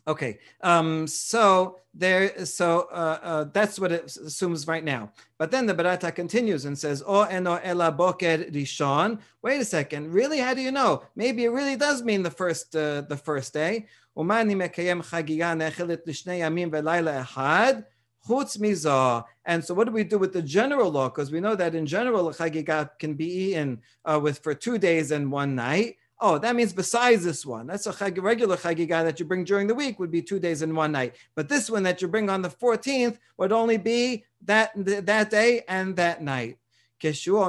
[0.07, 5.11] Okay, um, so there, so uh, uh, that's what it assumes right now.
[5.37, 10.13] But then the Barata continues and says, "O eno ela boker rishon." Wait a second,
[10.13, 10.39] really?
[10.39, 11.03] How do you know?
[11.17, 13.87] Maybe it really does mean the first, uh, the first day.
[14.17, 17.83] Umani mekayem chagiga nechelet lishnei yamim velayla ehad.
[18.27, 19.23] Chutz mizah.
[19.45, 21.09] And so, what do we do with the general law?
[21.09, 24.77] Because we know that in general, a chagigat can be eaten uh, with for two
[24.77, 25.97] days and one night.
[26.19, 29.67] Oh, that means besides this one, that's a chag, regular chagigat that you bring during
[29.67, 31.15] the week would be two days and one night.
[31.35, 35.61] But this one that you bring on the 14th would only be that that day
[35.67, 36.57] and that night.
[36.99, 37.43] So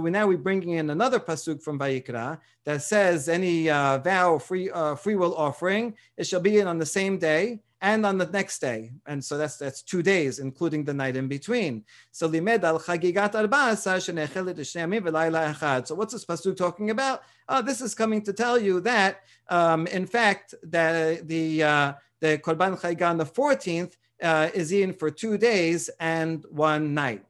[0.00, 4.70] we now we're bringing in another pasuk from Vayikra that says any uh, vow free
[4.70, 8.26] uh, free will offering it shall be in on the same day and on the
[8.26, 8.90] next day.
[9.06, 11.84] And so that's that's two days, including the night in between.
[12.10, 13.32] So chagigat
[15.86, 17.22] So what's this pasuk talking about?
[17.48, 22.38] Uh, this is coming to tell you that, um, in fact, that the uh, the
[22.38, 27.24] korban chagiga on the 14th uh, is in for two days and one night.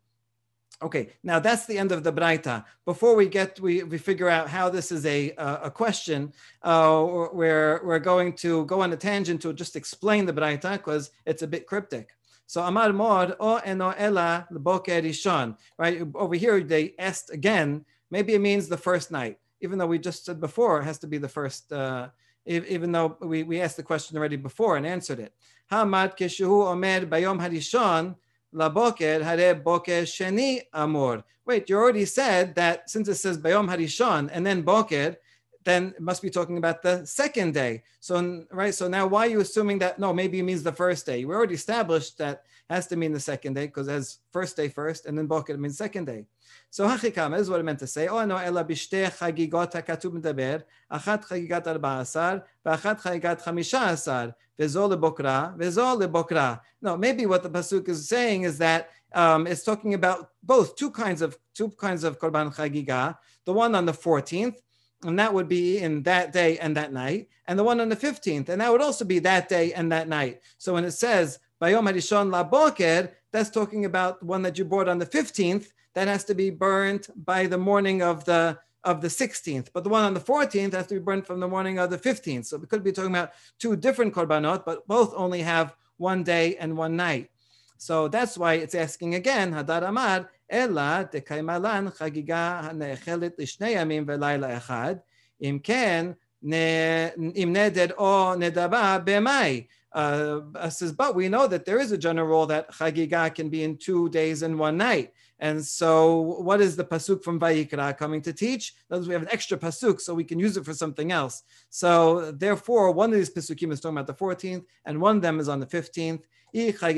[0.81, 2.65] Okay, now that's the end of the Braita.
[2.85, 7.85] Before we get, we, we figure out how this is a, a question, uh, we're,
[7.85, 11.49] we're going to go on a tangent to just explain the Braita because it's a
[11.49, 12.11] bit cryptic.
[12.47, 16.01] So Amar Mor, O eno ela boker rishon, right?
[16.15, 20.25] Over here, they asked again, maybe it means the first night, even though we just
[20.25, 22.09] said before it has to be the first, uh,
[22.47, 25.35] even though we, we asked the question already before and answered it.
[25.71, 28.15] Hamad keshu omer bayom harishon,
[28.55, 31.25] Laboker hare boker sheni amor.
[31.47, 35.17] Wait, you already said that since it says bayom harishon and then boker,
[35.65, 37.83] then it must be talking about the second day.
[38.01, 41.05] So right, so now why are you assuming that no, maybe it means the first
[41.05, 41.25] day?
[41.25, 45.07] We already established that has to mean the second day because as first day first
[45.07, 46.27] and then boker means second day.
[46.71, 48.09] So hachikam is what I meant to say.
[48.09, 54.35] Oh no, ela bishte chagigot hakatub medaber, achat chagigat arba asar, v'achat chagigat chamisha asar,
[54.59, 56.61] v'zo lebokra, v'zo lebokra.
[56.83, 60.91] No, maybe what the pasuk is saying is that um, it's talking about both two
[60.91, 63.17] kinds of two kinds of korban chagiga.
[63.47, 64.57] The one on the 14th,
[65.05, 67.97] and that would be in that day and that night, and the one on the
[67.97, 70.43] 15th, and that would also be that day and that night.
[70.59, 74.99] So when it says Bayom Harishon Laboker, that's talking about one that you bought on
[74.99, 75.67] the 15th.
[75.95, 79.69] That has to be burnt by the morning of the of the 16th.
[79.73, 81.99] But the one on the 14th has to be burnt from the morning of the
[81.99, 82.47] 15th.
[82.47, 86.57] So we could be talking about two different korbanot, but both only have one day
[86.57, 87.31] and one night.
[87.77, 94.61] So that's why it's asking again, Hadar Amar, Ella dekaimalan chagiga hanechelet lishnei yamim velayla
[94.61, 95.03] echad,
[95.43, 99.67] imken ne imneded o nedaba b'mai.
[99.93, 103.65] Uh, says, but we know that there is a general rule that chagiga can be
[103.65, 105.13] in two days and one night.
[105.41, 108.75] And so, what is the pasuk from Vayikra coming to teach?
[108.91, 111.45] That we have an extra pasuk, so we can use it for something else.
[111.71, 115.39] So, therefore, one of these pasukim is talking about the 14th, and one of them
[115.39, 116.23] is on the 15th.
[116.53, 116.89] If the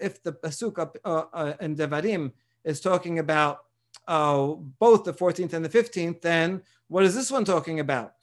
[0.00, 2.32] if the pasuk uh, uh, in Devarim
[2.64, 3.58] is talking about
[4.06, 8.14] uh, both the 14th and the 15th, then what is this one talking about?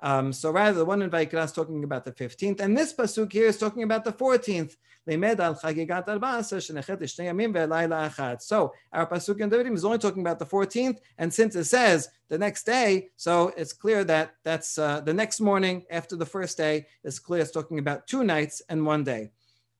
[0.00, 3.32] Um, so rather, the one in Vaikra is talking about the 15th, and this pasuk
[3.32, 4.76] here is talking about the 14th.
[5.08, 5.14] So
[8.92, 12.36] our pasuk in Devarim is only talking about the 14th, and since it says the
[12.36, 16.86] next day, so it's clear that that's uh, the next morning after the first day.
[17.04, 19.30] It's clear it's talking about two nights and one day.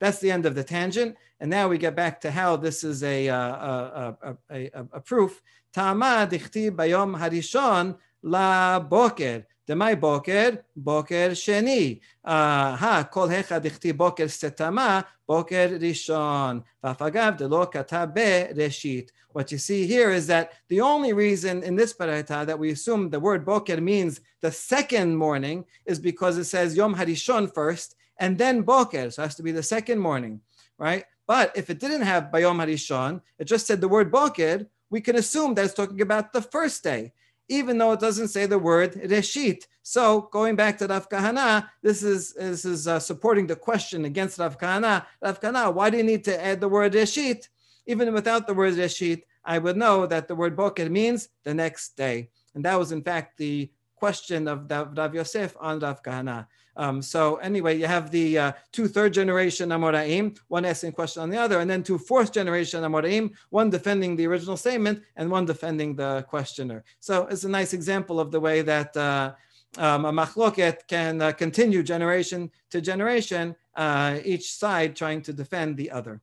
[0.01, 3.03] That's the end of the tangent, and now we get back to how this is
[3.03, 5.43] a uh, a, a, a, a, proof.
[5.75, 9.45] Tama dichti bayom harishon la boker.
[9.69, 11.99] דמאי בוקר, בוקר שני.
[12.25, 16.61] הכל היכא דכתיב בוקר סתמה, בוקר ראשון.
[16.85, 19.13] ואף אגב, דלא כתב בראשית.
[19.35, 23.11] What you see here is that the only reason in this baraita that we assume
[23.11, 28.39] the word boker means the second morning is because it says yom harishon first and
[28.39, 30.41] then boker, so it has to be the second morning,
[30.79, 31.05] right?
[31.27, 35.17] But if it didn't have bayom harishon, it just said the word boker, we can
[35.17, 37.13] assume that it's talking about the first day
[37.49, 39.65] even though it doesn't say the word reshit.
[39.83, 44.39] So going back to Rav Kahana, this is this is uh, supporting the question against
[44.39, 45.07] Rav Kahana.
[45.23, 47.49] Rav Kahana, why do you need to add the word reshit?
[47.87, 51.97] Even without the word reshit, I would know that the word boker means the next
[51.97, 56.47] day, and that was in fact the question of Rav Yosef on Rav Kahana.
[56.79, 61.31] Um, so anyway, you have the uh, two third generation Amoraim, one asking question on
[61.31, 65.45] the other, and then two fourth generation Amoraim, one defending the original statement and one
[65.45, 66.85] defending the questioner.
[67.01, 69.33] So it's a nice example of the way that uh,
[69.77, 75.77] um, a machloket can uh, continue generation to generation, uh, each side trying to defend
[75.77, 76.21] the other.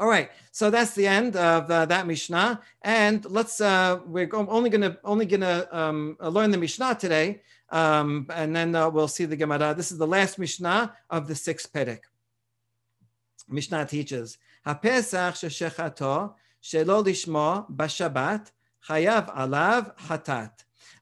[0.00, 4.70] All right, so that's the end of uh, that Mishnah, and let's uh, we're only
[4.70, 9.36] gonna only gonna um, learn the Mishnah today, um, and then uh, we'll see the
[9.36, 9.74] Gemara.
[9.76, 12.00] This is the last Mishnah of the sixth Perek.
[13.46, 16.32] Mishnah teaches HaPesach shechechato
[16.62, 18.52] shelo lishmo b'Shabbat
[18.88, 20.52] chayav alav hatat.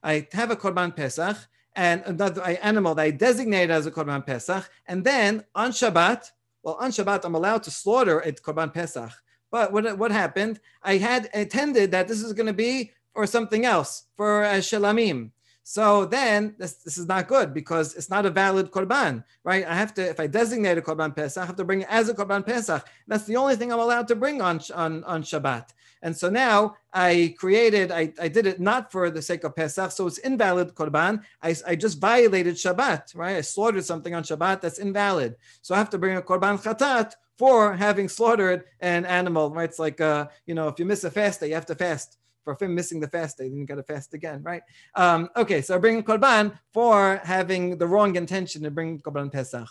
[0.03, 1.37] I have a korban Pesach
[1.73, 6.31] and another animal that I designate as a korban Pesach, and then on Shabbat
[6.63, 9.11] well, on Shabbat, I'm allowed to slaughter at Korban Pesach.
[9.51, 10.59] But what, what happened?
[10.83, 15.31] I had intended that this is going to be for something else, for uh, Shelamim.
[15.69, 19.63] So then this, this is not good because it's not a valid korban, right?
[19.67, 22.09] I have to, if I designate a korban pesach, I have to bring it as
[22.09, 22.83] a korban pesach.
[23.07, 25.67] That's the only thing I'm allowed to bring on, on, on Shabbat.
[26.01, 29.91] And so now I created, I, I did it not for the sake of Pesach,
[29.91, 31.21] so it's invalid korban.
[31.43, 33.35] I, I just violated Shabbat, right?
[33.35, 35.35] I slaughtered something on Shabbat that's invalid.
[35.61, 39.69] So I have to bring a korban chatat for having slaughtered an animal, right?
[39.69, 42.17] It's like, uh, you know, if you miss a fast day, you have to fast
[42.55, 44.61] for him missing the fast day, then you got to fast again, right?
[44.95, 49.67] Um, okay, so bringing korban for having the wrong intention to bring korban pesach.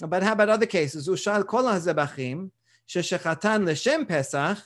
[0.00, 1.08] But how about other cases?
[1.08, 2.50] Ushal kol hazebachim
[2.88, 4.58] sheshechatan l'shem pesach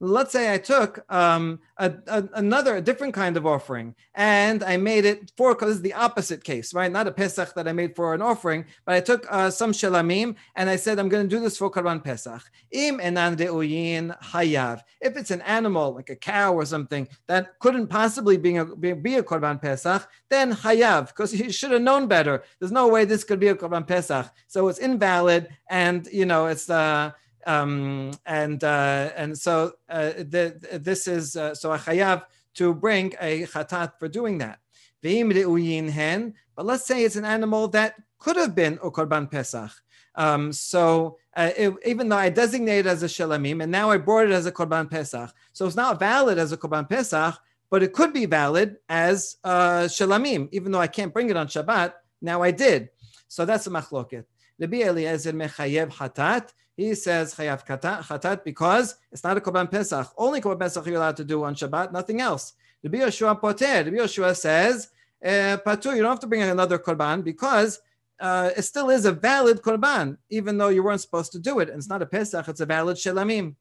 [0.00, 4.76] let's say I took um, a, a, another, a different kind of offering, and I
[4.76, 6.92] made it for because the opposite case, right?
[6.92, 10.36] Not a Pesach that I made for an offering, but I took uh, some shelamim
[10.54, 12.42] and I said I'm going to do this for Karban Pesach.
[12.72, 14.82] Im enan deuyin hayav.
[15.00, 18.92] If it's an animal like a cow or something that couldn't possibly be a, be,
[18.92, 22.42] be a Korban Pesach, then hayav because he should have known better.
[22.58, 26.46] There's no way this could be a Korban Pesach, so it's invalid, and you know
[26.46, 26.68] it's.
[26.68, 27.12] Uh,
[27.46, 33.14] um, and uh, and so uh, the, this is uh, so a chayav to bring
[33.20, 34.58] a chatat for doing that.
[35.02, 39.70] But let's say it's an animal that could have been a korban pesach.
[40.16, 43.98] Um, so uh, it, even though I designated it as a shelamim and now I
[43.98, 47.38] brought it as a korban pesach, so it's not valid as a korban pesach,
[47.70, 51.46] but it could be valid as uh, shelamim, even though I can't bring it on
[51.48, 51.92] Shabbat.
[52.22, 52.88] Now I did.
[53.28, 54.24] So that's a machloket.
[54.58, 56.52] Rabbi Eliezer mechayev hatat.
[56.76, 60.12] He says chayav chatat because it's not a korban pesach.
[60.16, 62.52] Only korban pesach you're allowed to do on Shabbat, nothing else.
[62.82, 63.84] Rabbi Yoshua poter.
[63.84, 64.90] Rabbi Yoshua says
[65.24, 65.96] uh, patur.
[65.96, 67.80] You don't have to bring another korban because
[68.20, 71.68] uh, it still is a valid korban, even though you weren't supposed to do it.
[71.70, 73.54] And it's not a pesach; it's a valid shelamim.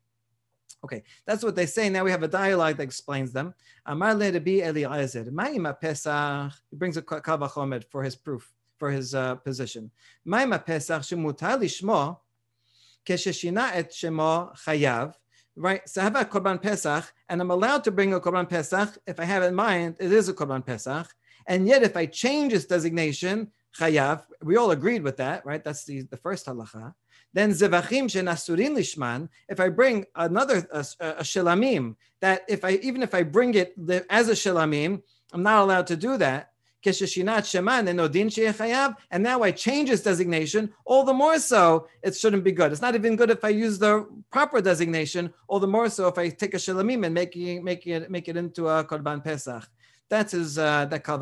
[0.84, 1.90] Okay, that's what they say.
[1.90, 3.54] Now we have a dialogue that explains them.
[3.86, 6.52] Amar le Rabbi Eliezer, Ma'ima Pesach.
[6.70, 9.90] He brings a kal vachomer for his proof, for his uh, position.
[10.28, 12.18] Ma'ima Pesach shemutar lishmo
[13.06, 15.14] kesheshina et shemo chayav.
[15.58, 18.98] Right, so I have a korban pesach, and I'm allowed to bring a korban pesach
[19.08, 21.08] if I have in mind it is a korban pesach.
[21.48, 25.64] And yet, if I change its designation, chayav, we all agreed with that, right?
[25.64, 26.94] That's the, the first halacha.
[27.34, 29.30] Then zevachim shenasurin lishman.
[29.50, 33.76] If I bring another a, a shelamim, that if I even if I bring it
[34.10, 35.02] as a shelamim,
[35.34, 36.52] I'm not allowed to do that.
[39.12, 42.72] And now I change its designation, all the more so it shouldn't be good.
[42.72, 46.18] It's not even good if I use the proper designation, all the more so if
[46.18, 49.68] I take a shelamim and make it, make it, make it into a korban pesach.
[50.10, 51.18] That is uh, that kal.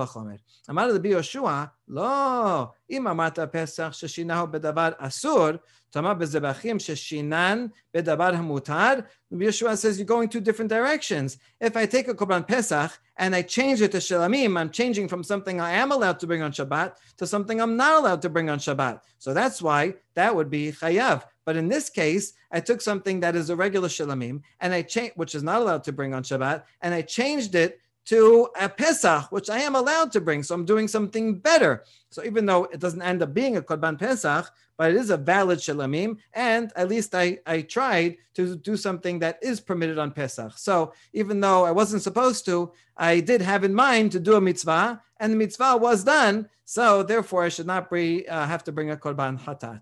[0.68, 5.60] Amar Rabbi Yoshua, lo, im amata pesach sheshinahu bedavar asur,
[5.94, 9.06] tama bezebachim sheshinan bedavar hamutar.
[9.32, 11.38] Yoshua says you're going two different directions.
[11.62, 15.24] If I take a korban pesach and I change it to shalamim, I'm changing from
[15.24, 18.50] something I am allowed to bring on Shabbat to something I'm not allowed to bring
[18.50, 19.02] on Shabbat.
[19.20, 21.24] So that's why that would be chayav.
[21.46, 25.14] But in this case, I took something that is a regular shalamim and I changed,
[25.16, 29.32] which is not allowed to bring on Shabbat, and I changed it to a Pesach,
[29.32, 30.44] which I am allowed to bring.
[30.44, 31.84] So I'm doing something better.
[32.10, 35.18] So even though it doesn't end up being a Korban Pesach, but it is a
[35.18, 40.12] valid Shalamim, and at least I, I tried to do something that is permitted on
[40.12, 40.58] Pesach.
[40.58, 44.42] So even though I wasn't supposed to, I did have in mind to do a
[44.42, 46.50] mitzvah, and the mitzvah was done.
[46.66, 49.82] So therefore, I should not be, uh, have to bring a Korban Hatat.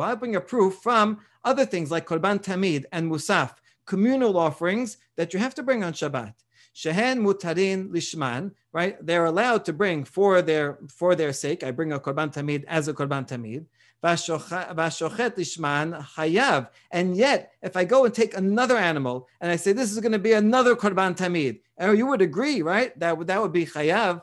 [0.00, 3.54] I bring a proof from other things like Korban Tamid and Musaf,
[3.86, 6.34] communal offerings that you have to bring on Shabbat.
[6.74, 8.96] Shehen mutarin lishman, right?
[9.04, 11.62] They're allowed to bring for their for their sake.
[11.62, 13.66] I bring a korban tamid as a korban tamid.
[14.02, 16.68] Vashochet lishman hayav.
[16.90, 20.12] And yet, if I go and take another animal and I say this is going
[20.12, 22.98] to be another korban tamid, oh, you would agree, right?
[22.98, 24.22] That would that would be hayav.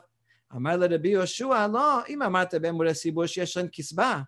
[0.50, 4.26] Amar Rabbi Yoshua, lo, im amata b'emure sibur sheshan kisba.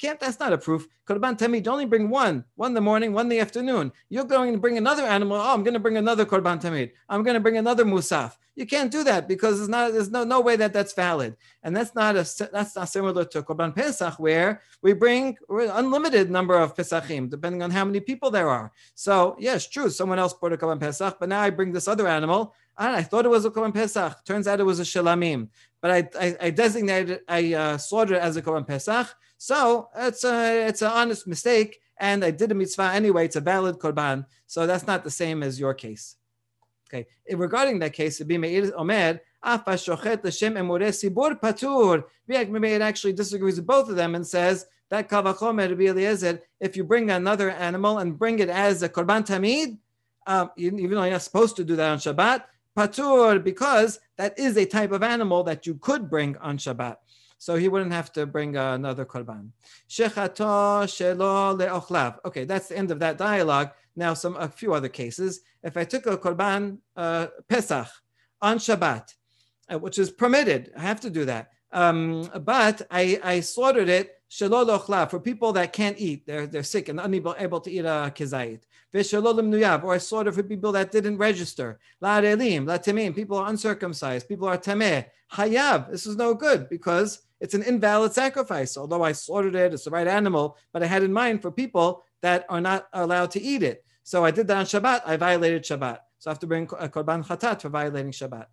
[0.00, 0.86] Can't, that's not a proof.
[1.06, 3.92] Korban Tamid, only bring one, one in the morning, one in the afternoon.
[4.08, 5.36] You're going to bring another animal.
[5.36, 6.92] Oh, I'm going to bring another Korban Tamid.
[7.08, 8.36] I'm going to bring another Musaf.
[8.56, 11.36] You can't do that because there's not, there's no, no way that that's valid.
[11.64, 16.56] And that's not a, that's not similar to Korban Pesach where we bring unlimited number
[16.56, 18.72] of Pesachim, depending on how many people there are.
[18.94, 19.90] So yes, true.
[19.90, 22.54] Someone else brought a Korban Pesach, but now I bring this other animal.
[22.76, 24.24] I thought it was a Korban Pesach.
[24.24, 25.48] Turns out it was a Shalamim
[25.84, 29.06] but I, I, I designated, I uh, slaughtered it as a Korban Pesach.
[29.36, 31.78] So it's a, it's an honest mistake.
[31.98, 33.26] And I did a mitzvah anyway.
[33.26, 34.24] It's a valid Korban.
[34.46, 36.16] So that's not the same as your case.
[36.88, 37.06] Okay.
[37.30, 39.20] Regarding that case, Omer,
[41.42, 42.04] patur.
[42.28, 47.50] It actually disagrees with both of them and says that kavachomer if you bring another
[47.50, 49.76] animal and bring it as a korban tamid,
[50.26, 52.44] um, even though you're not supposed to do that on Shabbat,
[52.76, 56.96] patur because that is a type of animal that you could bring on Shabbat.
[57.38, 59.50] So he wouldn't have to bring another korban.
[59.88, 62.18] Shechato shelo leochlav.
[62.24, 63.70] Okay, that's the end of that dialogue.
[63.96, 65.40] Now, some a few other cases.
[65.62, 67.88] If I took a korban uh, Pesach
[68.40, 69.14] on Shabbat,
[69.70, 71.50] uh, which is permitted, I have to do that.
[71.70, 76.98] Um, but I, I slaughtered it for people that can't eat, they're, they're sick and
[76.98, 78.62] unable able to eat a kezayit.
[78.94, 81.80] Or I slaughter for people that didn't register.
[82.00, 85.06] La la temim, people are uncircumcised, people are tameh.
[85.32, 88.76] Hayav, this is no good because it's an invalid sacrifice.
[88.76, 92.04] Although I slaughtered it, it's the right animal, but I had in mind for people
[92.22, 93.84] that are not allowed to eat it.
[94.04, 95.98] So I did that on Shabbat, I violated Shabbat.
[96.18, 98.46] So I have to bring a uh, korban chatat for violating Shabbat.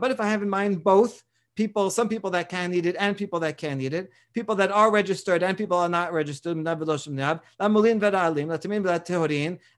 [0.00, 1.22] But if I have in mind both,
[1.56, 4.70] people, some people that can eat it and people that can't eat it, people that
[4.70, 6.56] are registered and people are not registered.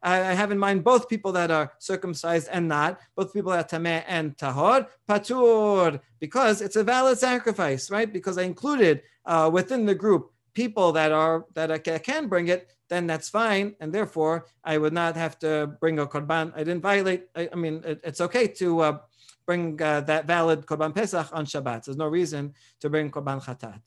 [0.03, 3.79] I have in mind both people that are circumcised and not, both people that are
[3.79, 8.13] tameh and tahor, patur, because it's a valid sacrifice, right?
[8.13, 12.75] Because I included uh, within the group people that are that I can bring it,
[12.89, 16.53] then that's fine, and therefore I would not have to bring a korban.
[16.57, 17.29] I didn't violate.
[17.37, 18.99] I, I mean, it, it's okay to uh,
[19.49, 21.87] bring uh, that valid Korban Pesach on Shabbat.
[21.87, 23.81] There's no reason to bring Korban Chatat.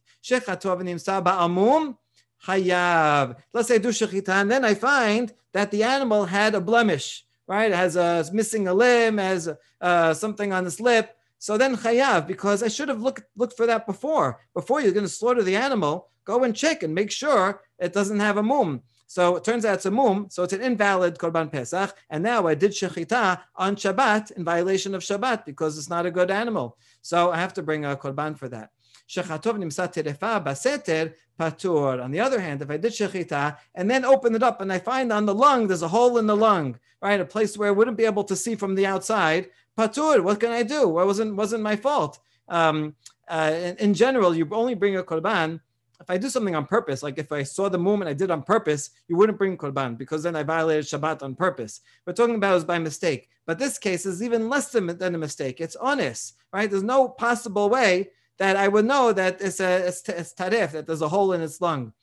[2.47, 3.35] Hayav.
[3.53, 7.71] Let's say do shechita, and then I find that the animal had a blemish, right?
[7.71, 9.47] It has a missing a limb, has
[9.79, 11.15] uh, something on its lip.
[11.37, 14.39] So then chayav, because I should have looked looked for that before.
[14.55, 18.19] Before you're going to slaughter the animal, go and check and make sure it doesn't
[18.19, 18.81] have a mum.
[19.11, 21.93] So it turns out it's a mum, so it's an invalid korban pesach.
[22.09, 26.11] And now I did shechita on Shabbat in violation of Shabbat because it's not a
[26.11, 26.77] good animal.
[27.01, 28.69] So I have to bring a korban for that.
[29.09, 32.01] Shechatov terefa baseter patur.
[32.01, 34.79] On the other hand, if I did shechita and then open it up and I
[34.79, 37.71] find on the lung there's a hole in the lung, right, a place where I
[37.71, 40.23] wouldn't be able to see from the outside, patur.
[40.23, 40.83] What can I do?
[40.83, 42.17] It wasn't wasn't my fault.
[42.47, 42.95] Um,
[43.27, 45.59] uh, in, in, general, you only bring a korban
[46.01, 48.31] if I do something on purpose, like if I saw the moon and I did
[48.31, 51.81] on purpose, you wouldn't bring korban because then I violated Shabbat on purpose.
[52.05, 53.29] We're talking about it was by mistake.
[53.45, 55.61] But this case is even less than, than a mistake.
[55.61, 56.69] It's honest, right?
[56.69, 60.87] There's no possible way that I would know that it's a it's, it's tarif, that
[60.87, 61.93] there's a hole in its lung.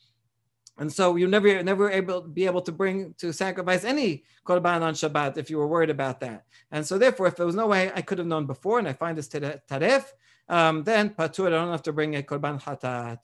[0.79, 4.95] And so you never never able be able to bring to sacrifice any korban on
[4.95, 6.45] Shabbat if you were worried about that.
[6.71, 8.93] And so therefore, if there was no way I could have known before, and I
[8.93, 10.05] find this tarif,
[10.49, 13.19] um, then patur I don't have to bring a korban hatat.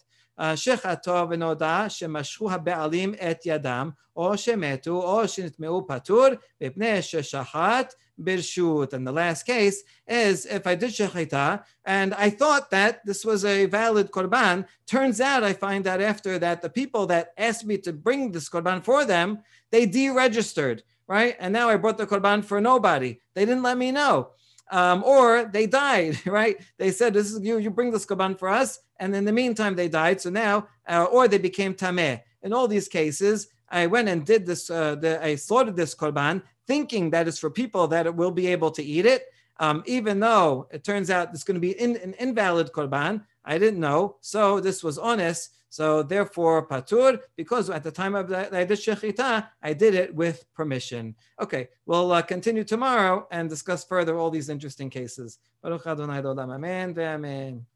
[0.55, 6.27] שחטו ונודע שמשכו הבעלים את ידם, או שמתו, או שנטמעו פטור,
[6.61, 8.93] מפני ששחט ברשות.
[8.93, 13.45] And the last case is if I did shechita and I thought that this was
[13.45, 17.77] a valid korban, turns out I find out after that the people that asked me
[17.79, 19.39] to bring this korban for them,
[19.71, 21.35] they deregistered, right?
[21.39, 23.19] And now I brought the korban for nobody.
[23.35, 24.31] They didn't let me know
[24.71, 26.57] um, or they died, right?
[26.77, 27.57] They said, "This is you.
[27.57, 30.20] You bring this korban for us," and in the meantime, they died.
[30.20, 32.22] So now, uh, or they became tameh.
[32.42, 34.70] In all these cases, I went and did this.
[34.70, 38.46] Uh, the, I slaughtered this korban, thinking that it's for people that it will be
[38.48, 39.26] able to eat it.
[39.60, 43.58] Um, even though it turns out it's going to be in, an invalid korban, I
[43.58, 44.16] didn't know.
[44.20, 45.50] So this was honest.
[45.68, 50.14] So therefore, patur, because at the time of the, I did shechita, I did it
[50.14, 51.16] with permission.
[51.40, 55.38] Okay, we'll uh, continue tomorrow and discuss further all these interesting cases.
[55.62, 57.66] Baruch Adonai Amen.